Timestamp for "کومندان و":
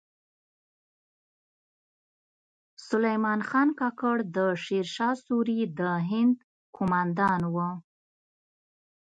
6.77-7.55